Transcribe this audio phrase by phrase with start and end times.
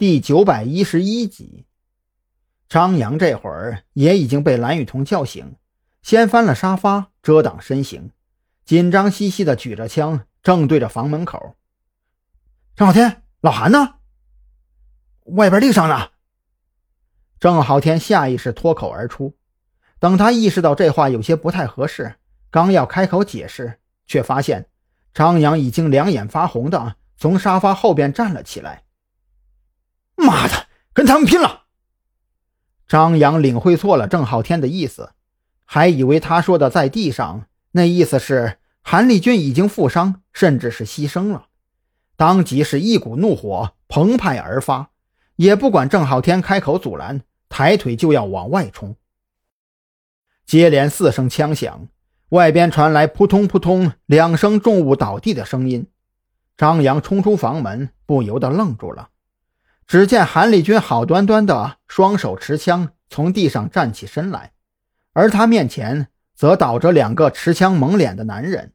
[0.00, 1.66] 第九百一十一集，
[2.70, 5.56] 张扬这会儿也已经被蓝雨桐叫醒，
[6.00, 8.10] 掀翻了沙发遮挡身形，
[8.64, 11.54] 紧张兮兮的举着枪，正对着房门口。
[12.74, 13.96] 郑浩天，老韩呢？
[15.24, 16.08] 外边地上呢。
[17.38, 19.34] 郑浩天下意识脱口而出，
[19.98, 22.14] 等他意识到这话有些不太合适，
[22.50, 24.66] 刚要开口解释，却发现
[25.12, 28.84] 张扬已经两眼发红的从沙发后边站了起来。
[30.20, 31.62] 妈的，跟他们拼了！
[32.86, 35.12] 张扬领会错了郑浩天的意思，
[35.64, 41.46] 还以为他说的在地上那意思是韩立军已经负伤，甚至是牺牲了。
[42.16, 44.90] 当即是一股怒火澎湃而发，
[45.36, 48.96] 也不管郑浩天开口阻拦，抬腿就要往外冲。
[50.44, 51.86] 接连四声枪响，
[52.30, 55.86] 外边传来扑通扑通两声重物倒地的声音。
[56.56, 59.09] 张扬冲出房门，不由得愣住了。
[59.90, 64.52] 只见韩立军好端端的双手持枪从地上站起身来，
[65.12, 68.72] 而他面前则倒着两个持枪蒙脸的男人。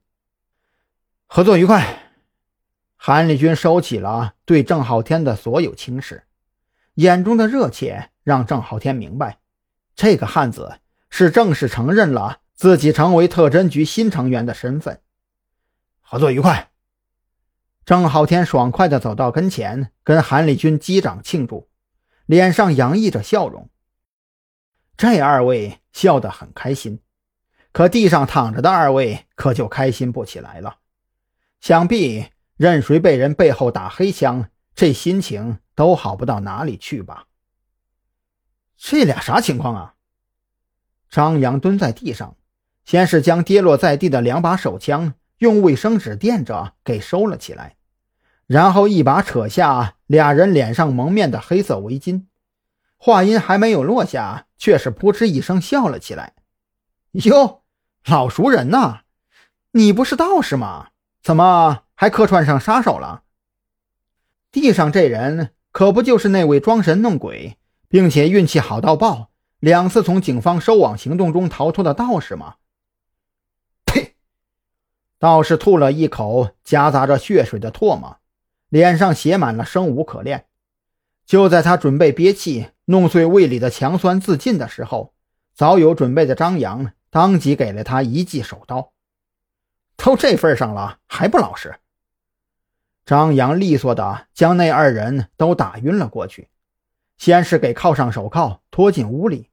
[1.25, 2.12] 合作愉快。
[2.98, 6.23] 韩立军收起了对郑浩天的所有轻视，
[6.95, 9.40] 眼中的热切让郑浩天明白，
[9.95, 15.00] 这个汉子是正式承认了自己成为特侦局新成员的身份。
[16.02, 16.72] 合作愉快。
[17.86, 21.69] 郑浩天爽快地走到跟前，跟韩立军击掌庆祝，
[22.25, 23.69] 脸上洋溢着笑容。
[24.97, 27.00] 这二位笑得很开心，
[27.72, 30.78] 可地上躺着的二位可就开心不起来了。
[31.61, 32.25] 想必
[32.58, 37.28] 任谁被人背后打黑枪，这心情都好不到哪里去吧？
[38.78, 39.94] 这俩啥情况啊？
[41.08, 42.36] 张扬蹲在地上，
[42.83, 45.13] 先是将跌落在地的两把手枪。
[45.39, 47.75] 用卫生纸垫着给收了起来，
[48.47, 52.23] 然后一把扯下俩人脸上蒙面的黑色围巾。
[52.97, 56.33] 话音还没有落下，却是扑哧一声笑了起来
[57.11, 57.63] ：“哟，
[58.06, 59.01] 老熟人呐，
[59.72, 60.88] 你不是道士吗？
[61.22, 63.24] 怎么还客串上杀手了？”
[64.51, 67.57] 地上这人可不就是那位装神弄鬼，
[67.90, 69.29] 并且运气好到爆，
[69.59, 72.56] 两次从警方收网行动中逃脱的道士吗？
[75.18, 78.18] 道士吐了一口夹杂着血水的唾沫，
[78.70, 80.46] 脸上写满了生无可恋。
[81.26, 85.14] 就在他准备憋气弄碎胃里的强酸自尽的时候，
[85.54, 88.92] 早有准备的张扬当即给了他一记手刀。
[89.96, 91.75] 都这份上了还不老实？
[93.06, 96.50] 张扬利索的将那二人都打晕了过去，
[97.18, 99.50] 先是给铐上手铐拖进屋里，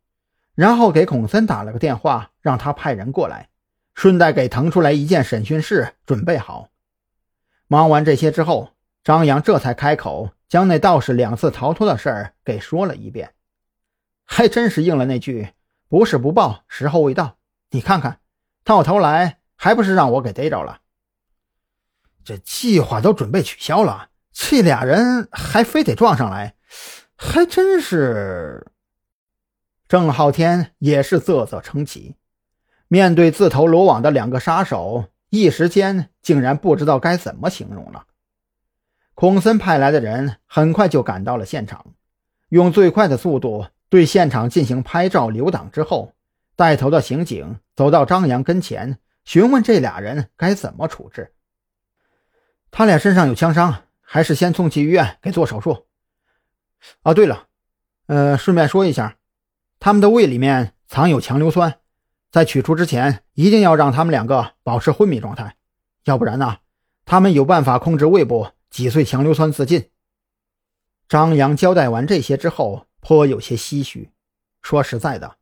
[0.54, 3.48] 然后给孔森打了个电话，让他派人过来。
[3.94, 6.68] 顺带给腾出来一间审讯室，准备好。
[7.66, 13.34] 忙完这些之后，张扬这才开口，将那道士两次逃脱的事儿给说了一遍。
[14.24, 15.50] 还真是应了那句
[15.88, 17.36] “不是不报，时候未到”。
[17.70, 18.20] 你看看，
[18.64, 20.80] 到头来还不是让我给逮着了？
[22.24, 26.54] 这计划都准备取消了，这俩人还非得撞上来，
[27.16, 28.70] 还真是……
[29.88, 32.16] 郑浩天也是啧啧称奇。
[32.92, 38.04] 面对自投罗网的两个杀手，一时间竟然不知道该怎么形容了。
[39.14, 41.94] 孔森派来的人很快就赶到了现场，
[42.50, 46.12] 用最快的速度对现场进行拍照留档之后，
[46.54, 51.32] 带头的刑警走到张扬跟前，询问这俩人该怎么处置。
[52.70, 55.86] 他俩身上有枪伤，还是先送去医院给做手术。
[57.04, 57.46] 哦，对了，
[58.04, 59.16] 呃，顺便说一下，
[59.80, 61.78] 他们的胃里面藏有强硫酸。
[62.32, 65.56] 在取出之前，一定要让他们两个保持昏迷状态，
[66.04, 66.56] 要不然呢，
[67.04, 69.90] 他们有办法控制胃部挤碎强硫酸自尽。
[71.10, 74.12] 张扬交代完这些之后，颇有些唏嘘。
[74.62, 75.36] 说实在的，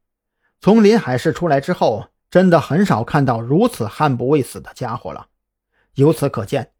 [0.60, 5.28] 从临海市出来之后，真的很少看到如此悍不畏死的家伙了。
[5.94, 6.72] 由此可见，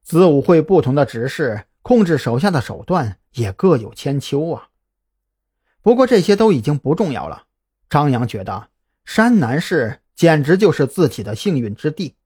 [0.00, 4.70] 子午会不同的执事控制手下的手段也各有千秋啊。
[5.82, 7.44] 不过这些都已经不重要了。
[7.90, 8.68] 张扬觉得。
[9.08, 12.16] 山南市简直就是自己的幸运之地，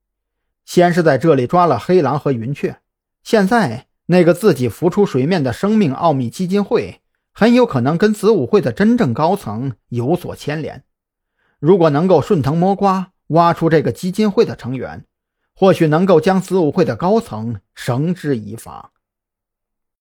[0.65, 2.81] 先是在这里抓了黑狼和云雀，
[3.23, 7.01] 现在那个自己浮出水面的生命奥秘基金会，
[7.33, 10.83] 很有可能跟子午会的真正高层有所牵连。
[11.61, 15.05] 如果能够顺藤摸瓜挖出这个基金会的成员，
[15.55, 18.91] 或许能够将子午会的高层绳之以法。